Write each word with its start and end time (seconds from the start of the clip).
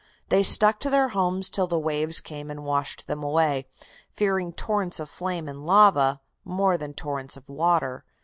They 0.29 0.41
stuck 0.41 0.79
to 0.79 0.89
their 0.89 1.09
homes 1.09 1.47
till 1.47 1.67
the 1.67 1.77
waves 1.77 2.21
came 2.21 2.49
and 2.49 2.65
washed 2.65 3.05
them 3.05 3.21
away, 3.23 3.65
fearing 4.09 4.51
torrents 4.51 4.99
of 4.99 5.11
flame 5.11 5.47
and 5.47 5.63
lava 5.63 6.21
more 6.43 6.75
than 6.75 6.95
torrents 6.95 7.37
of 7.37 7.47
water. 7.47 8.03